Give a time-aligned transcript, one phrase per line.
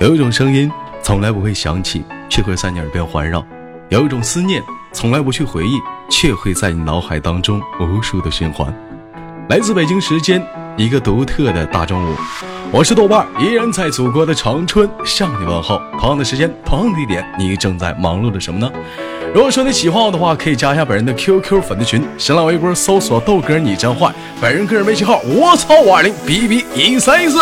[0.00, 0.70] 有一种声音
[1.02, 3.44] 从来不会响起，却会在你耳边环绕；
[3.90, 4.62] 有一种思念
[4.94, 5.74] 从来不去回忆，
[6.10, 8.74] 却会在你脑海当中无数的循环。
[9.50, 10.42] 来自北京时间
[10.74, 12.14] 一个独特的大中午，
[12.72, 15.78] 我是豆瓣，依然在祖国的长春向你问候。
[15.98, 18.72] 同样的时间，同样的地点，你正在忙碌着什么呢？
[19.34, 24.10] 如果说你喜欢我的话，可以加一下本人的 QQ 粉丝群，新浪微博搜索豆哥你真坏，
[24.40, 27.38] 本人个人微信号我操五二零 B B 一三一四。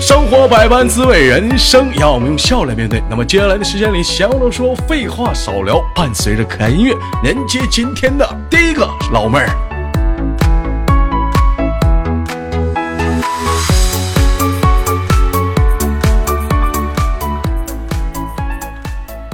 [0.00, 3.02] 生活百般滋味，人生要我们用笑来面对。
[3.10, 9.48] 那么接下来的时间里，闲话少说，废话少聊，伴随着可爱音乐，连接今天的第一个老妹儿。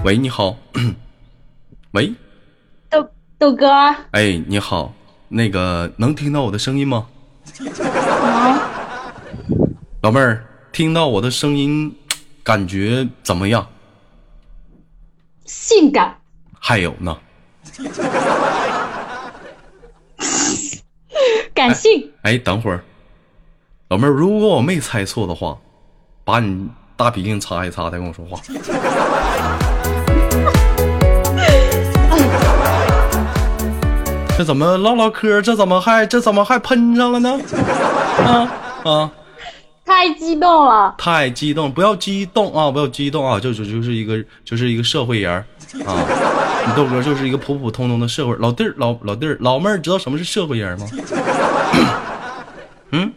[0.02, 0.56] 喂，你好。
[1.92, 2.12] 喂，
[2.90, 3.06] 豆
[3.38, 3.70] 豆哥。
[4.12, 4.92] 哎，你好，
[5.28, 7.06] 那个能听到我的声音吗？
[10.02, 10.44] 老妹儿，
[10.74, 11.94] 听到我的声音，
[12.42, 13.64] 感觉怎么样？
[15.46, 16.16] 性感。
[16.58, 17.16] 还有呢？
[21.54, 22.10] 感性。
[22.22, 22.82] 哎，等会儿，
[23.88, 25.56] 老妹儿，如果我没猜错的话，
[26.24, 28.40] 把你大鼻涕擦一擦，再跟我说话。
[34.36, 35.40] 这怎么唠唠嗑？
[35.40, 37.40] 这怎么还这怎么还喷上了呢？
[38.26, 38.50] 啊
[38.84, 39.08] 啊！
[39.84, 41.70] 太激动了，太激动！
[41.70, 42.70] 不要激动啊！
[42.70, 43.38] 不要激动啊！
[43.38, 45.32] 就就就是一个就是一个社会人
[45.86, 46.64] 啊！
[46.66, 50.86] 你豆哥就是一个普普通通的社会老弟儿，老老弟儿，老妹儿知道什么是社会人吗？
[52.92, 53.12] 嗯，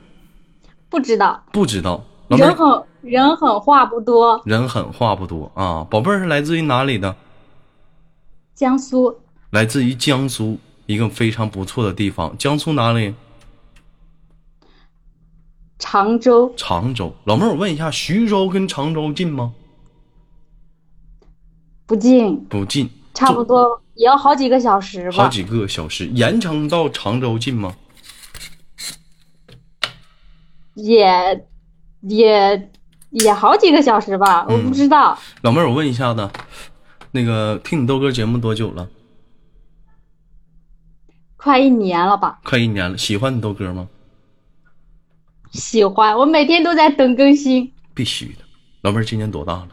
[0.89, 2.03] 不知道，不知道。
[2.27, 5.87] 人狠人狠话不多，人狠话不多啊！
[5.89, 7.15] 宝贝儿是来自于哪里的？
[8.53, 9.17] 江苏。
[9.51, 13.15] 来自于江苏一个非常不错的地方，江苏哪里？
[15.79, 19.53] 常州，常州，老妹儿，我问一下，徐州跟常州近吗？
[21.85, 25.17] 不近，不近，差不多也要好几个小时吧。
[25.23, 27.75] 好几个小时，盐城到常州近吗？
[30.73, 31.47] 也，
[32.01, 32.69] 也，
[33.11, 35.17] 也好几个小时吧，我不知道。
[35.41, 36.29] 老妹儿，我问一下子，
[37.11, 38.89] 那个听你豆哥节目多久了？
[41.37, 42.39] 快一年了吧？
[42.43, 43.87] 快一年了，喜欢你豆哥吗？
[45.57, 47.73] 喜欢，我每天都在等更新。
[47.95, 48.41] 必须的，
[48.81, 49.67] 老妹儿今年多大了？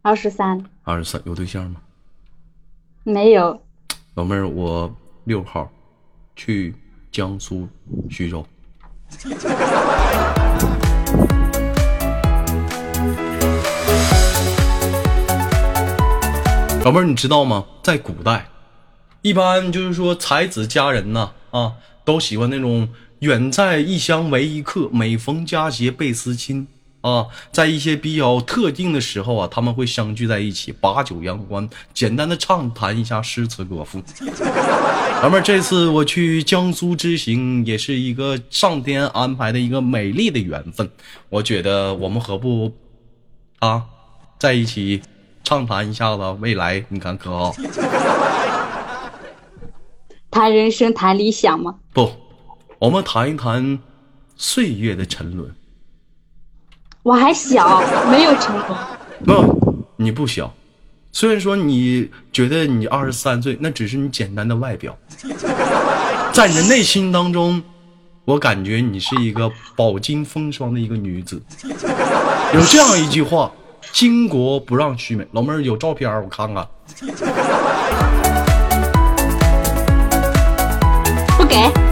[0.00, 0.64] 二十三。
[0.84, 1.80] 二十三，有对象吗？
[3.02, 3.60] 没有。
[4.14, 4.94] 老妹儿，我
[5.24, 5.68] 六号
[6.36, 6.72] 去
[7.10, 7.68] 江苏
[8.08, 8.46] 徐州。
[16.84, 17.66] 老妹儿，你知道吗？
[17.82, 18.46] 在古代，
[19.22, 21.72] 一般就是说才子佳人呐，啊，
[22.04, 22.88] 都喜欢那种。
[23.20, 26.68] 远在异乡为异客，每逢佳节倍思亲
[27.00, 27.26] 啊！
[27.50, 34.00] 在一些比较特定的时候啊，他们会相聚在一起，把酒言欢，简单的畅谈一下诗词歌赋。
[35.20, 40.88] 老妹儿，这次我去江苏之行，也是一个上天安排的一个美丽的缘分。
[41.28, 42.72] 我觉得我们何不
[43.58, 43.82] 啊，
[44.38, 45.02] 在一起
[45.42, 46.84] 畅谈一下子未来？
[46.88, 47.52] 你看可好？
[50.30, 51.74] 谈人生，谈理想吗？
[51.92, 52.27] 不。
[52.80, 53.76] 我们谈一谈
[54.36, 55.52] 岁月的沉沦。
[57.02, 58.64] 我还小，没有沉沦。
[59.26, 60.54] 不，你不小。
[61.10, 64.96] 虽然说你觉得你二十三岁，那只是你简单的外表，
[66.30, 67.60] 在你的内心当中，
[68.24, 71.42] 我感觉你是一个饱经风霜的一个女子。
[72.54, 73.50] 有这样一句话
[73.92, 76.64] ：“巾帼不让须眉。”老妹儿有照片我看看。
[81.36, 81.87] 不给。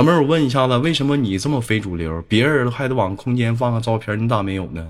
[0.00, 2.24] 老妹儿，我问一下子，为什么你这么非主流？
[2.26, 4.82] 别人还得往空间放个照片，你咋没有呢？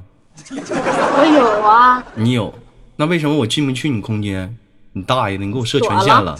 [0.53, 2.00] 我有啊。
[2.15, 2.54] 你有？
[2.94, 4.56] 那为什么我进不去你空间？
[4.93, 6.38] 你大爷的，你给我设权限了。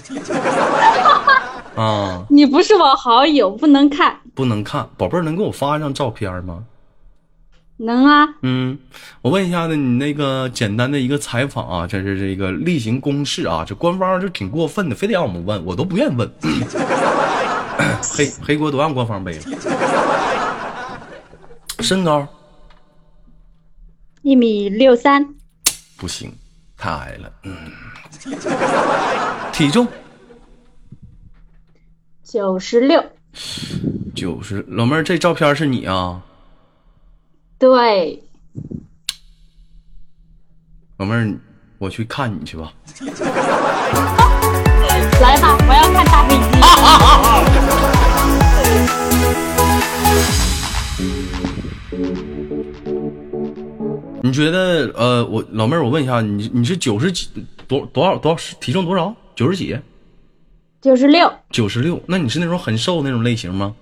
[1.75, 2.25] 啊！
[2.31, 4.17] 你不是我好友，不能看。
[4.37, 6.63] 不能看，宝贝儿，能给我发一张照片吗？
[7.79, 8.29] 能啊。
[8.43, 8.79] 嗯，
[9.21, 16.31] 我问一下子，你那个简单的一个采访啊，这是这个例行公事啊，这官方就挺过分的，非得让我们问，我都不愿意问。
[18.03, 19.43] 黑黑锅都让官方背了。
[21.81, 22.27] 身高
[24.23, 25.35] 一米六三，
[25.97, 26.31] 不行，
[26.77, 27.33] 太矮了。
[27.45, 27.57] 嗯，
[29.51, 29.89] 体重
[32.23, 33.03] 九十六，
[34.15, 34.63] 九十。
[34.69, 36.21] 老妹儿，这照片是你啊？
[37.59, 38.23] 对。
[40.99, 41.35] 老妹儿，
[41.79, 42.71] 我去看你去吧。
[45.21, 46.37] 来吧，我要看大飞
[54.41, 57.29] 觉得呃，我老妹儿，我问一下，你你是九十几
[57.69, 59.15] 多多少多少体重多少？
[59.37, 59.79] 九十几？
[60.81, 62.03] 九十六，九十六？
[62.07, 63.75] 那你是那种很瘦那种类型吗？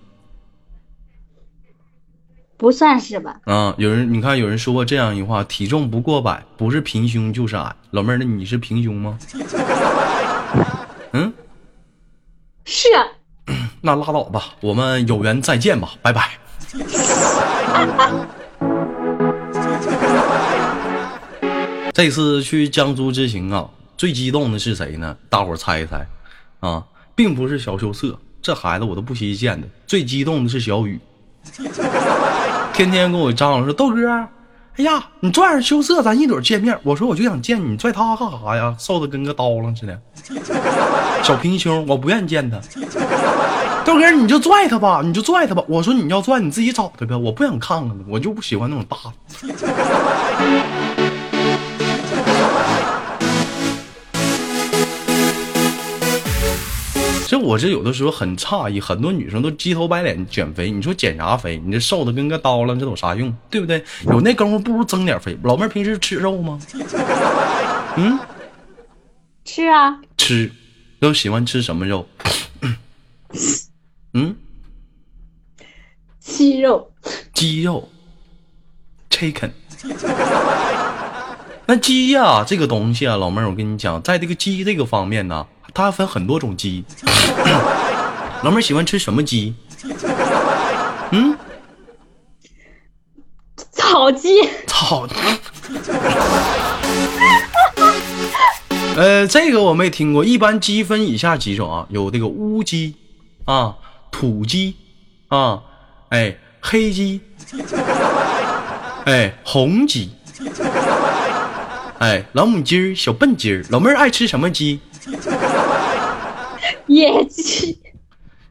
[2.57, 3.41] 不算是吧？
[3.45, 7.77] 啊，有人你看有人说过这样一句话：体重不过百，不是平胸就是矮。
[7.93, 9.17] 老妹儿，那你是平胸吗？
[11.13, 11.33] 嗯，
[12.65, 12.89] 是。
[13.81, 16.33] 那拉倒吧，我们有缘再见吧，拜拜。
[21.99, 25.17] 这次去江苏之行啊，最激动的是谁呢？
[25.29, 26.07] 大伙猜一猜
[26.61, 26.81] 啊，
[27.17, 29.67] 并不是小羞涩，这孩子我都不稀见的。
[29.85, 31.01] 最激动的是小雨，
[32.73, 34.09] 天天跟我张罗说豆哥，
[34.77, 36.79] 哎呀，你拽着羞涩，咱一准见面。
[36.85, 38.77] 我说我就想见你，拽他干啥呀？
[38.79, 40.01] 瘦的跟个刀郎似的，
[41.25, 42.61] 小平胸，我不愿意见他。
[43.85, 45.65] 豆哥，你就拽他吧，你就拽他吧。
[45.67, 49.13] 我说你要拽，你自己找他呗，我不想看看他，我就不喜欢那种大的。
[57.39, 61.57] 这我这有的时候很诧异，很多女生都鸡头白脸减肥，你说减啥肥？
[61.65, 63.33] 你这瘦的跟个刀了，这有啥用？
[63.49, 63.85] 对不对？
[64.07, 65.39] 有那功夫不如增点肥。
[65.45, 66.59] 老妹儿平时吃肉吗？
[67.97, 68.19] 嗯，
[69.45, 70.01] 吃啊。
[70.17, 70.51] 吃，
[70.99, 72.09] 都喜欢吃什么肉？
[74.15, 74.35] 嗯，
[76.19, 76.91] 鸡肉。
[77.33, 77.89] 鸡肉
[79.11, 79.51] ，chicken。
[81.67, 85.47] 那鸡呀，这个东西啊，老妹儿，我跟你讲，在这个鸡这个方面呢。
[85.79, 86.85] 它分很多种鸡，
[88.43, 89.55] 老妹儿喜欢吃什么鸡？
[91.13, 91.39] 嗯，
[93.71, 94.29] 草鸡。
[94.67, 95.07] 草。
[98.97, 100.25] 呃，这个我没听过。
[100.25, 102.97] 一般鸡分以下几种啊，有这个乌鸡
[103.45, 103.77] 啊、
[104.11, 104.75] 土鸡
[105.29, 105.63] 啊、
[106.09, 107.21] 哎黑鸡、
[109.05, 110.11] 哎红鸡、
[112.01, 113.65] 哎老母鸡儿、小笨鸡儿。
[113.71, 114.81] 老妹儿爱吃什么鸡？
[116.87, 117.79] 野鸡，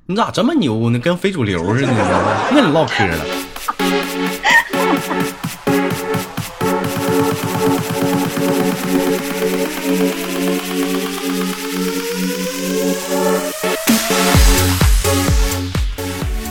[0.06, 1.00] 你咋这么牛呢？
[1.00, 1.88] 跟非主流似的
[2.54, 3.26] 跟你唠嗑了。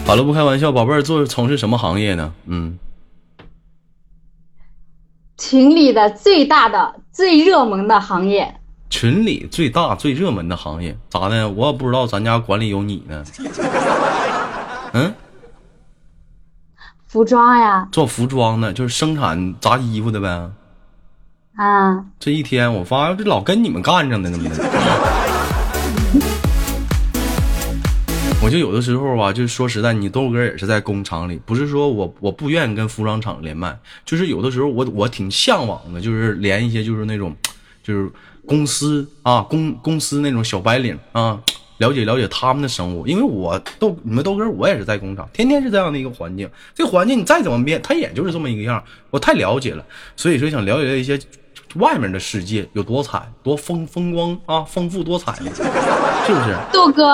[0.07, 2.33] 好了，不开玩笑，宝贝儿做从事什么行业呢？
[2.47, 2.79] 嗯，
[5.37, 8.57] 群里的最大的、最热门的行业。
[8.89, 11.49] 群里最大最热门的行业咋的？
[11.51, 13.25] 我也不知道咱家管理有你呢。
[14.95, 15.13] 嗯，
[17.09, 20.51] 服装呀，做服装的，就是生产扎衣服的呗。
[21.57, 24.39] 啊，这一天我发现这老跟你们干上的呢。
[28.43, 37.35] 我就有的时候吧，就是说实在，你豆哥也是在工厂里，不是说我我不愿意跟服装厂连麦，就是有的时候我我挺向往的，就是连一些就是那种，
[37.83, 38.09] 就是。
[38.47, 41.39] 公司啊，公公司那种小白领啊，
[41.79, 49.85] 了解了解他们的生活，因为我豆你们豆哥我也是在工厂，天天是这样的一个环境，这环境你再怎么变，它也就是这么一个样，我太了解了，
[50.17, 51.19] 所以说想了解一些
[51.75, 56.57] 外面的世界有多惨，多风风光啊，丰富多彩，是不是？
[56.73, 57.05] 豆哥，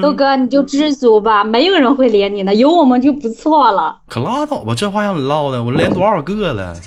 [0.00, 3.96] 豆哥你就知足吧，没有人会连你的，有我们就不错了。
[4.08, 6.74] 可拉倒吧，这话让你唠的，我连多少个了？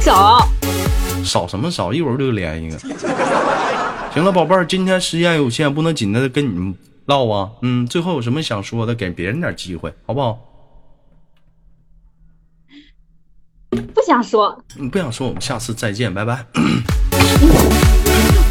[0.00, 0.41] 少。
[1.24, 1.92] 少什么少？
[1.92, 2.78] 一会儿就连一个。
[4.12, 6.74] 行了，宝贝儿，今天时间有限，不能紧的跟你们
[7.06, 7.50] 唠啊。
[7.62, 10.38] 嗯，最后有什么想说的，给别人点机会，好不好？
[13.70, 14.62] 不想说。
[14.76, 16.44] 你不想说，我们下次再见，拜拜。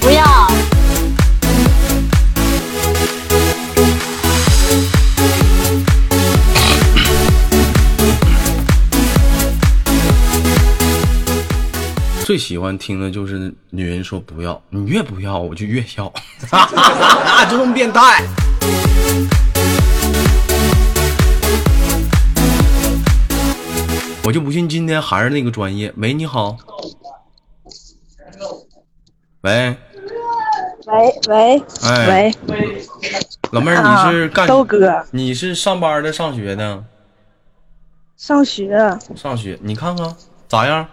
[0.01, 0.80] 不要。
[12.31, 16.07] 最喜欢听的就是女人说不要，你越不要我就越要，
[17.51, 18.23] 就这么变态。
[24.23, 25.93] 我就不信今天还是那个专业。
[25.97, 26.55] 喂，你好。
[29.41, 29.75] 喂。
[30.87, 31.63] 喂喂。
[31.83, 32.33] 哎。
[32.47, 32.85] 喂。
[33.51, 34.47] 老妹儿，你是干？
[34.47, 35.05] 豆哥。
[35.11, 36.81] 你是上班的，上学的？
[38.15, 38.97] 上学。
[39.17, 40.15] 上学，你看看
[40.47, 40.87] 咋样？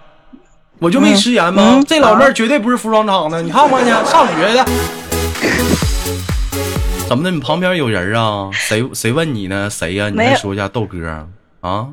[0.80, 1.82] 我就没食言吗？
[1.87, 4.64] 这老妹儿绝对不是服装厂的，你看看去， 上学的。
[7.08, 7.30] 怎么的？
[7.30, 8.49] 你旁边有人啊？
[8.52, 9.68] 谁谁问你呢？
[9.68, 10.08] 谁呀？
[10.08, 11.26] 你再说一下豆哥
[11.61, 11.88] 啊？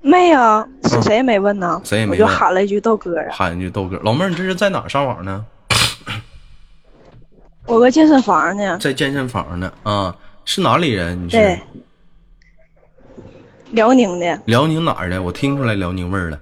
[0.00, 1.80] 没有，是谁也没问呢。
[1.84, 2.20] 谁也没问。
[2.20, 3.26] 我就喊了一句豆哥啊。
[3.30, 5.44] 喊一句豆哥，老妹儿，你这是在哪上网呢？
[7.66, 8.78] 我搁健身房呢。
[8.78, 10.14] 在健身房呢啊？
[10.44, 11.26] 是哪里人？
[11.26, 11.58] 你是？
[13.70, 15.22] 辽宁的，辽宁哪儿的？
[15.22, 16.40] 我听出来辽宁味儿了。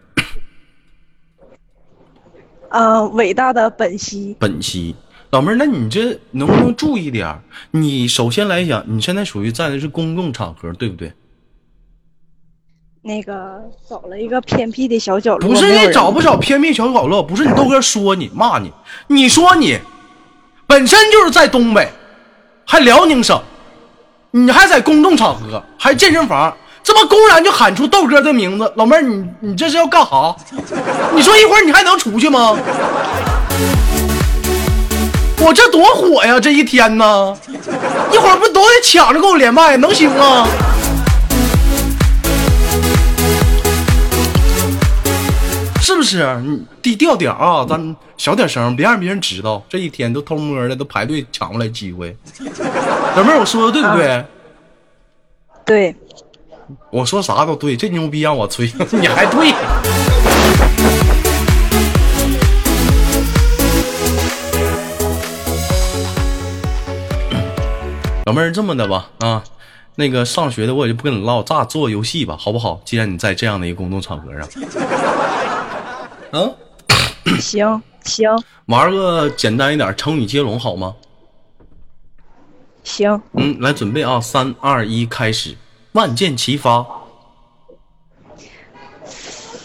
[2.70, 4.94] 嗯、伟大的本兮，本兮，
[5.30, 7.40] 老妹儿，那你这能不能注意点儿？
[7.70, 11.12] 你首先来讲，你现在属于在的是公共场合，对不对？
[13.02, 18.72] 那个找了一个偏僻的小角落，不是你找不找偏僻小角落，不是你豆哥说你骂你，
[19.06, 19.78] 你说你
[20.66, 21.88] 本身就是在东北，
[22.64, 23.40] 还辽宁省，
[24.32, 26.52] 你还在公众场合，还健身房，
[26.86, 30.36] 这么公然就喊出豆哥的名字，老妹儿，你你这是要干哈？
[31.12, 32.56] 你说一会儿你还能出去吗？
[35.40, 36.38] 我这多火呀！
[36.38, 37.36] 这一天呢，
[38.12, 40.46] 一会儿不都得抢着跟我连麦，能行吗？
[45.80, 46.24] 是不是？
[46.80, 49.60] 低调点啊，咱小点声，别让别人知道。
[49.68, 52.16] 这一天都偷摸的，都排队抢过来机会。
[53.16, 54.24] 老妹儿，我说的对不对？
[55.64, 55.96] 对，
[56.90, 59.52] 我说啥都对，这牛逼让我吹， 你还对。
[68.26, 69.44] 老妹儿，这么的吧，啊，
[69.94, 72.80] 那个上学的我也就不跟你唠，咱俩做个游戏吧，好不好？
[72.84, 74.48] 既然你在这样的一个公众场合上，
[76.32, 76.50] 啊，
[77.40, 78.28] 行行
[78.66, 80.96] 玩个简单一点成语接龙好吗？
[82.82, 85.56] 行，嗯，来准备啊，三二一，开始，
[85.96, 86.84] 万箭齐发。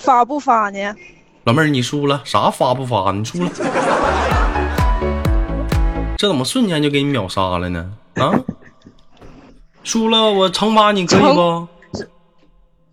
[0.01, 0.95] 发不发呢？
[1.43, 3.11] 老妹儿，你输了，啥发不发？
[3.11, 3.51] 你输了，
[6.17, 7.91] 这怎么瞬间就给你秒杀了呢？
[8.15, 8.31] 啊，
[9.83, 11.67] 输了，我惩罚你可以不？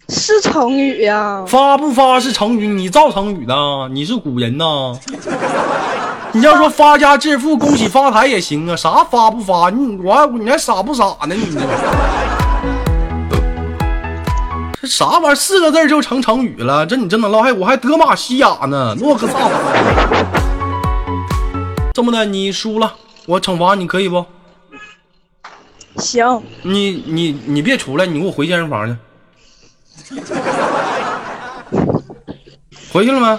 [0.09, 3.55] 是成语呀、发不发是成语，你造成语的，
[3.93, 4.99] 你是古人呐。
[6.35, 9.71] 你要说发家致富、恭喜发财也行啊，啥发不发？
[9.71, 11.37] 你我还你还傻不傻呢？
[11.37, 11.57] 你
[14.81, 15.35] 这这啥玩意儿？
[15.35, 16.87] 四个字儿就成成语了？
[16.87, 17.41] 这你真能唠？
[17.43, 19.55] 还我还德玛西亚呢，诺克萨斯。
[21.93, 22.95] 这么的，你输了，
[23.27, 24.25] 我惩罚你可以不？
[25.97, 28.97] 行，你你你别出来，你给我回健身房去。
[32.93, 33.39] 回去了没？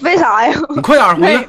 [0.00, 0.58] 为啥呀？
[0.70, 1.48] 你快点回去，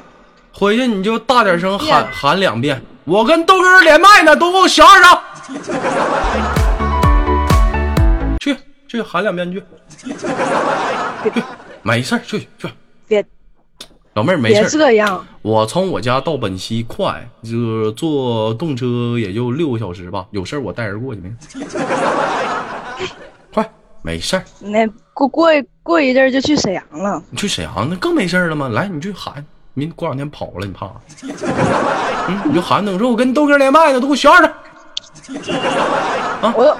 [0.52, 2.82] 回去你就大点声喊喊两遍。
[3.04, 5.18] 我跟豆哥连麦呢，都给我小点声。
[8.90, 9.62] 去去喊两遍去，
[10.02, 10.12] 去
[11.82, 12.68] 没事儿去去。
[13.06, 13.24] 别
[14.14, 20.26] 老妹儿没别事儿，这样，我从我家到本溪快，就坐动车也就六个小时吧。
[20.32, 21.32] 有事儿我带人过去没？
[23.54, 23.70] 快，
[24.02, 24.42] 没事儿。
[24.58, 27.22] 那过过一过一阵儿就去沈阳了。
[27.30, 28.68] 你去沈阳那更没事儿了吗？
[28.70, 29.44] 来，你去喊，
[29.74, 30.94] 明过两天跑了，你怕啥？
[32.26, 34.52] 嗯，你就喊等说，我跟豆哥连麦呢，都给我小点
[35.22, 35.36] 声，
[36.56, 36.76] 我都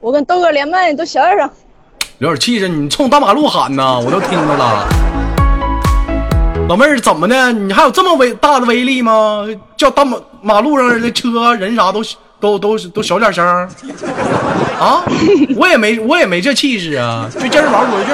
[0.00, 1.50] 我跟豆哥连麦，你都小点声。
[2.18, 4.88] 有点气势，你冲大马路喊呢，我都听着了。
[6.68, 7.52] 老妹儿怎么的？
[7.52, 9.44] 你还有这么威大的威力吗？
[9.76, 12.00] 叫大马马路上的车人啥都
[12.38, 13.44] 都都都小点声
[14.78, 15.02] 啊！
[15.56, 17.28] 我也没我也没这气势啊！
[17.32, 18.12] 去健身房回去。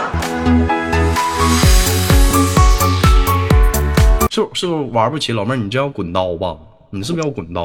[4.31, 5.33] 是是不是玩不起？
[5.33, 6.57] 老妹儿，你这要滚刀吧？
[6.88, 7.62] 你是不是要滚刀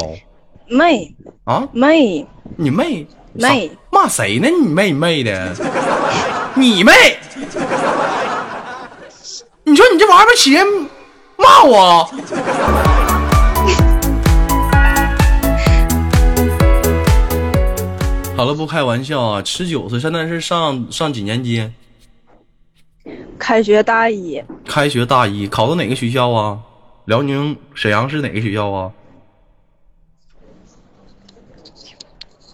[0.67, 1.65] 妹啊？
[1.71, 4.49] 妹，你妹妹骂谁呢？
[4.49, 5.55] 你妹你妹的，
[6.55, 6.91] 你妹！
[9.63, 10.57] 你说你这玩意儿起，
[11.37, 12.03] 骂我？
[18.35, 19.43] 好了，不开玩笑啊！
[19.43, 21.69] 十九岁，现在是上上几年级？
[23.37, 26.59] 开学大一，开学大一，考到哪个学校啊？
[27.05, 28.91] 辽宁沈阳市哪个学校啊？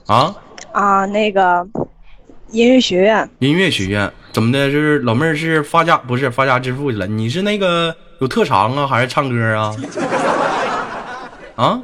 [0.08, 0.36] 啊？
[0.76, 1.66] 啊，那个
[2.50, 4.70] 音乐学院，音乐学院怎么的？
[4.70, 7.08] 就是老妹儿是发家不是发家致富去了？
[7.08, 9.74] 你是那个有特长啊，还是唱歌啊？
[11.56, 11.80] 啊？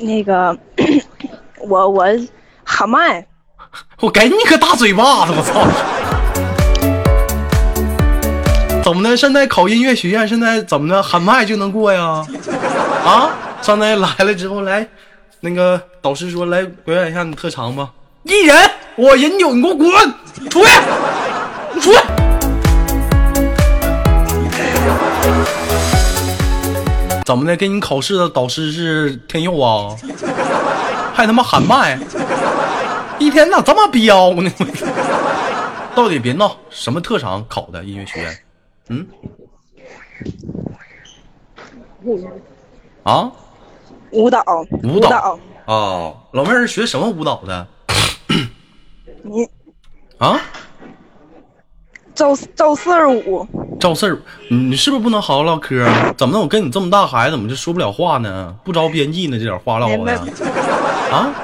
[0.00, 0.56] 那个
[1.68, 2.06] 我我
[2.62, 3.26] 喊麦，
[3.98, 5.32] 我给你个大嘴巴子！
[5.36, 5.66] 我操！
[8.84, 9.16] 怎么的？
[9.16, 11.02] 现在考音乐学院，现在怎么的？
[11.02, 12.24] 喊麦就能过呀？
[13.04, 13.30] 啊？
[13.62, 14.86] 上来来了之后，来，
[15.44, 17.92] 那个导师说来表演一下你特长吧。
[18.22, 18.56] 一人，
[18.96, 19.90] 我饮酒，你给我滚
[20.48, 20.70] 出去！
[21.74, 21.98] 你出去！
[27.26, 27.54] 怎么的？
[27.54, 29.94] 给你考试的导师是天佑啊？
[31.12, 31.98] 还他妈喊麦？
[33.18, 34.50] 一天咋这么彪呢？
[35.94, 38.38] 到底别闹，什么特长考的音乐学院？
[38.88, 39.06] 嗯？
[43.02, 43.30] 啊？
[44.14, 44.42] 舞蹈，
[44.84, 47.66] 舞蹈蹈，啊，老妹儿学什么舞蹈的？
[49.22, 49.46] 你
[50.18, 50.40] 啊？
[52.14, 53.44] 赵赵四儿五，
[53.80, 54.16] 赵四儿，
[54.48, 56.14] 你你是不是不能好好唠嗑啊？
[56.16, 56.40] 怎么的？
[56.40, 58.54] 我跟你这么大孩子，怎么就说不了话呢？
[58.62, 59.36] 不着边际呢？
[59.36, 60.12] 这点话唠的
[61.10, 61.34] 啊？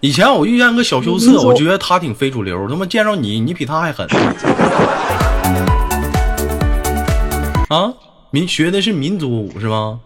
[0.00, 4.08] 以前我遇见个小羞涩，我觉得他挺非主流，他妈见着你，你比他还狠。
[7.68, 7.92] 啊，
[8.30, 10.00] 民学的是民族舞是吗？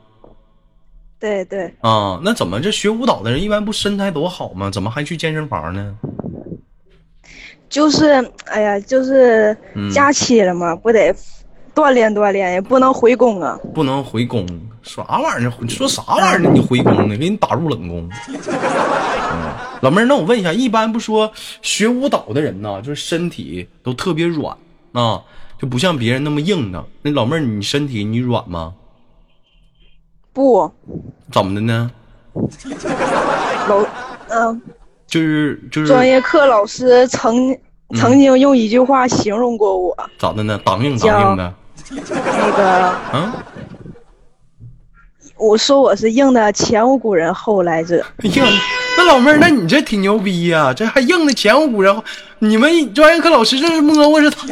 [1.27, 1.75] 对对。
[1.81, 4.71] 啊，那怎么这学舞蹈的人一般不身材多好吗？
[4.71, 5.95] 怎么还去健身房呢？
[7.69, 8.13] 就是，
[8.45, 9.57] 哎呀，就是
[9.93, 11.13] 假期了嘛，不得
[11.75, 13.59] 锻炼锻炼，也不能回宫啊。
[13.75, 14.47] 不能回宫，
[14.83, 15.53] 啥玩意儿？
[15.61, 16.51] 你说啥玩意儿呢？
[16.55, 17.17] 你回宫呢？
[17.17, 18.09] 给你打入冷宫。
[18.29, 19.53] 嗯，
[19.83, 21.31] 老妹儿，那我问一下，一般不说
[21.61, 24.57] 学舞蹈的人呢，就是身体都特别软
[24.93, 25.21] 啊，
[25.59, 26.85] 就不像别人那么硬的。
[27.03, 28.73] 那老妹儿，你身体你软吗？
[30.37, 30.71] 不。
[31.33, 31.91] 怎么的呢？
[33.69, 33.85] 老，
[34.29, 34.61] 嗯。
[35.07, 37.57] 就是就是，专业课老师曾
[37.95, 40.61] 曾经用一句话形容过我，咋的呢？
[40.65, 41.55] 当硬当硬的，
[41.91, 43.33] 那个，嗯，
[45.39, 48.05] 我说我是硬的前无古人后来者。
[48.25, 48.45] 硬，
[48.99, 52.03] 那老妹儿，那你这挺牛逼呀，这还硬的前无古人后，
[52.41, 54.45] 你们专业课老师这是摸摸是他。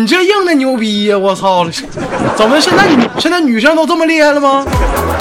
[0.00, 1.18] 你这硬的牛逼呀！
[1.18, 1.70] 我操了，
[2.34, 4.64] 怎么现在女现在女生都这么厉害了吗？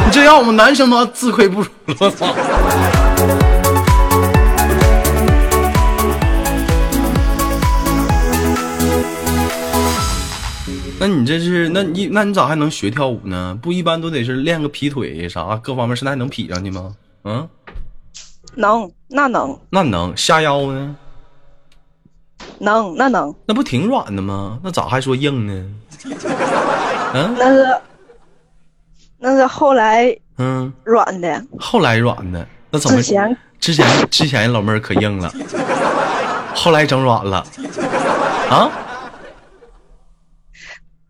[0.05, 1.95] 你这让我们男生都自愧不如了。
[1.99, 2.33] 我操！
[10.97, 13.59] 那你这是那你那你咋还能学跳舞呢？
[13.61, 16.95] 不一般都得是练个劈腿啥，各方面身材能劈上去吗？
[17.25, 17.49] 嗯，
[18.55, 20.95] 能，那能，那能下腰呢？
[22.59, 24.59] 能，那能，那不挺软的吗？
[24.63, 25.53] 那咋还说硬呢？
[27.13, 27.77] 嗯，那是，
[29.17, 35.33] 那是后来，嗯，软的，后来软的，那怎么之前之前之前老妹儿可硬了，
[36.53, 37.43] 后来整软了，
[38.49, 38.69] 啊？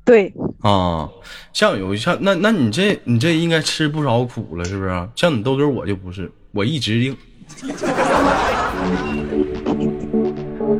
[0.06, 1.08] 对，啊，
[1.54, 5.10] 像有像那那你这你这应该吃不少苦了，是不是？
[5.16, 7.16] 像你豆哥我就不是，我一直硬。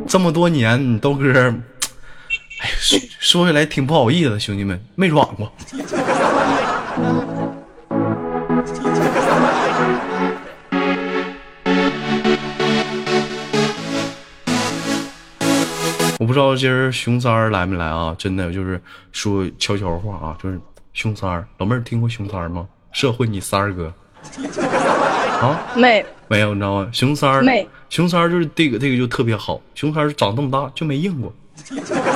[0.06, 5.52] 这么多年，你豆哥，哎呀，说说起来挺不好意思，兄弟们没软过。
[16.18, 18.14] 我不知道今儿熊三儿来没来啊？
[18.18, 20.60] 真的就是说悄悄话啊，就是
[20.92, 22.66] 熊三儿，老妹儿听过熊三儿吗？
[22.92, 23.92] 社会你三儿哥。
[25.40, 26.90] 啊，没没有，你知道吗？
[26.92, 29.60] 熊三儿，没熊三就是这个这个就特别好。
[29.74, 31.32] 熊三长这么大就没硬过，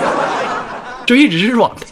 [1.04, 1.87] 就一直是软的。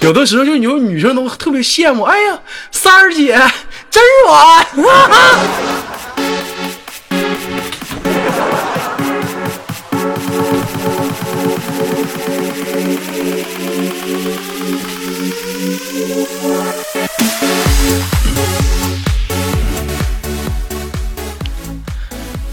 [0.00, 2.40] 有的时候就有女生都特别羡慕，哎呀，
[2.72, 3.38] 三儿姐
[3.88, 4.66] 真软。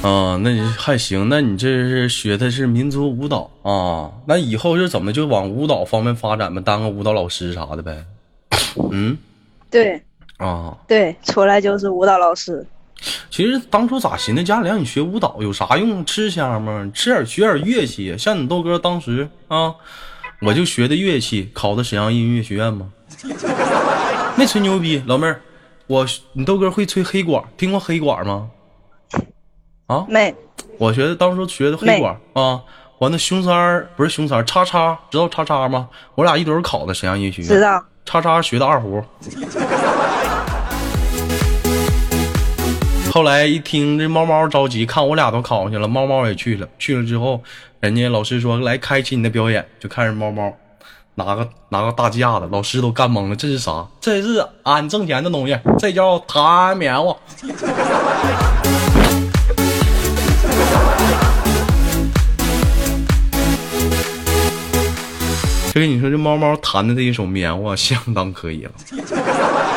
[0.03, 4.09] 啊，那你还行，那你这是学的是民族舞蹈啊？
[4.25, 6.61] 那以后是怎么就往舞蹈方面发展吗？
[6.63, 8.05] 当个舞蹈老师啥的呗？
[8.91, 9.17] 嗯，
[9.69, 10.01] 对，
[10.37, 12.65] 啊，对，出来就是舞蹈老师。
[13.29, 16.05] 其实当初咋寻思，家里让你学舞蹈有啥用？
[16.05, 16.89] 吃香吗？
[16.93, 19.75] 吃点学点乐器，像你豆哥当时啊，
[20.41, 22.87] 我就学的乐器，考的沈阳音乐学院吗？
[24.37, 25.41] 没吹牛逼，老妹儿，
[25.87, 28.47] 我你豆哥会吹黑管，听过黑管吗？
[29.87, 30.35] 啊，没，
[30.77, 32.61] 我学的当初学的黑管啊，
[32.99, 35.89] 完那熊三儿不是熊三儿，叉叉知道叉叉吗？
[36.13, 37.83] 我俩一堆考的沈阳音乐学院，知道。
[38.05, 39.03] 叉叉学的二胡，
[43.11, 46.69] 后来一听这猫猫着急，看我俩都考上去了，猫猫也去了。
[46.77, 47.41] 去了之后，
[47.79, 50.55] 人家老师说来开启你的表演，就看着猫猫
[51.19, 53.83] 拿个拿个大架子，老师都干懵了，这是啥？
[53.99, 57.17] 这是俺挣钱的东西，这叫弹棉花。
[65.73, 68.71] 就跟你说，这猫猫弹的这一首棉花相当可以了，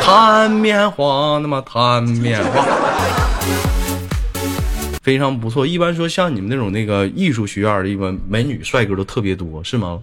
[0.03, 2.67] 弹棉花，那么弹棉花，
[5.03, 5.67] 非常不错。
[5.67, 9.99] 一般说像你们那种那个艺术学院的，一般美女帅哥都特别多，是吗？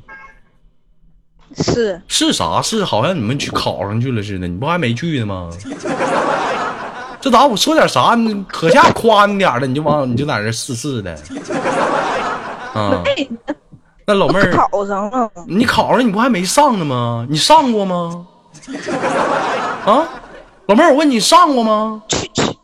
[1.58, 2.62] 是是啥？
[2.62, 5.50] 是好像你们去考上去了似的，你不还没去呢吗？
[7.20, 8.16] 这咋我说点啥？
[8.16, 11.12] 你可下夸你点的，你就往你就在这试试的
[12.74, 13.04] 啊。
[14.06, 17.26] 那老妹儿考上了，你考上你不还没上呢吗？
[17.30, 18.26] 你上过吗？
[19.86, 20.08] 啊，
[20.68, 22.02] 老妹儿，我问你上过吗？
[22.08, 22.57] 去去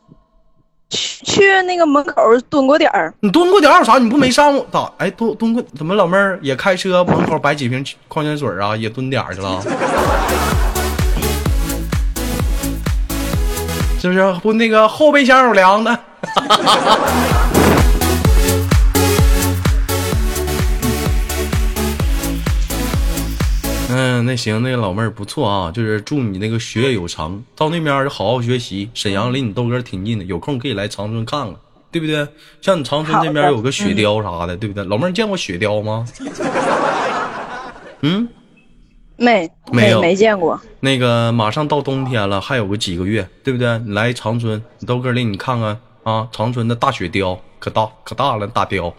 [0.93, 3.13] 去那个门口蹲过点儿。
[3.21, 3.97] 你蹲过点儿有啥？
[3.97, 4.91] 你不没上过咋？
[4.97, 5.93] 哎，蹲蹲过怎么？
[5.95, 8.75] 老妹儿也开车门口摆几瓶矿泉水啊？
[8.77, 9.61] 也蹲点去了？
[13.99, 14.33] 是不是？
[14.41, 15.99] 不那个后备箱有凉的。
[24.23, 28.89] 嗯，那行，那个老妹儿不错啊，就是祝你那个学业有成，到那边就好好学习。
[28.93, 31.55] 沈阳离你豆哥挺近的，有空可以来长春看看，
[31.91, 32.25] 对不对？
[32.61, 34.83] 像你长春这边有个雪雕啥的，对不对？
[34.85, 36.07] 老妹儿见过雪雕吗？
[38.01, 38.29] 嗯，
[39.17, 40.59] 没没有没见过。
[40.79, 43.77] 那个马上到冬天了，还有个几个月，对不对？
[43.79, 48.93] 你来长春，你豆哥领你看看啊，长春的大雪雕可大可大了，大雕，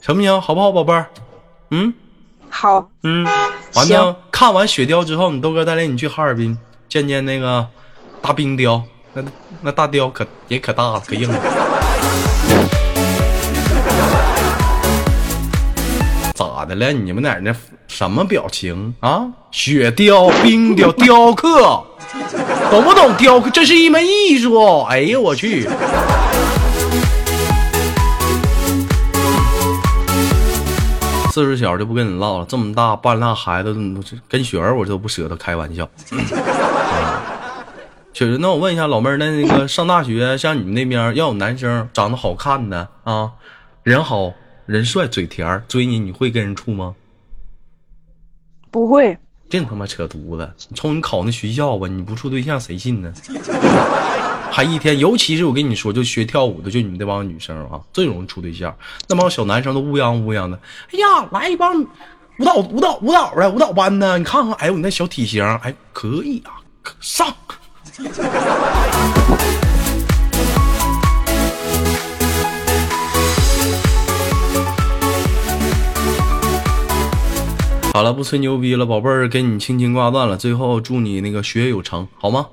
[0.00, 0.40] 行不行？
[0.40, 1.06] 好不好，宝贝儿？
[1.72, 1.94] 嗯
[2.48, 3.24] 好，嗯，
[3.74, 7.64] 完行了，看完雪雕之后，你豆哥带领你去哈尔滨见见那个
[8.20, 8.82] 大冰雕，
[9.14, 9.22] 那
[9.62, 11.38] 那大雕可也可大了，可硬了。
[16.34, 16.92] 咋的了？
[16.92, 17.54] 你们哪儿那
[17.86, 19.28] 什么表情啊？
[19.52, 21.84] 雪雕、冰雕、雕刻，
[22.68, 23.48] 懂不懂雕刻？
[23.50, 24.82] 这是一门艺术。
[24.88, 25.68] 哎呀我去！
[31.30, 33.74] 岁数小就不跟你唠了，这么大半拉孩子，
[34.28, 35.88] 跟雪儿我都不舍得开玩笑。
[38.12, 43.30] 确实，那我问一下老妹儿，那那个上大学，像你们那边要有男生长得好看的啊，
[43.82, 44.32] 人好
[44.66, 46.94] 人帅嘴甜追你，你会跟人处吗？
[48.70, 49.16] 不会。
[49.48, 50.48] 净他妈扯犊子！
[50.68, 53.12] 你瞅你考那学校吧，你不处对象谁信呢？
[54.52, 58.74] 还一天，尤其是我跟你说，就学跳舞的，就你们这帮女生啊，最容易处对象。
[59.08, 60.58] 那帮小男生都乌泱乌泱的，
[60.92, 66.60] 哎呀，来一帮舞蹈舞蹈舞蹈的舞蹈班的，你看看，哎呦，你那小体型，哎，可以啊，
[67.00, 67.32] 上。
[77.92, 80.36] 好了，不吹牛逼了，宝贝儿，给你轻轻挂断了。
[80.36, 82.46] 最后祝你那个学业有成，好吗？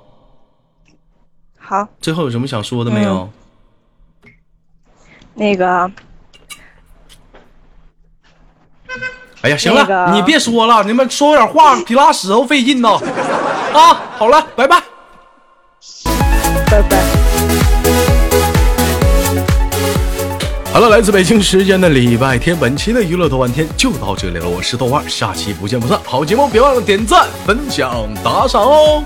[1.68, 3.28] 好，最后有什么想说的没有？
[5.34, 5.90] 那个
[9.42, 12.88] 哎呀，行了，那个你别说了，你们说点话 比拉屎都费劲呢。
[13.74, 14.82] 啊，好了，拜拜。
[16.70, 17.04] 拜拜。
[20.72, 24.48] 好了，来自北京时间的礼拜天，本期的娱乐豆瓣天就到这里了。
[24.48, 26.00] 我是豆瓣，下期不见不散。
[26.02, 29.04] 好节目别忘了点赞、分享、打赏哦。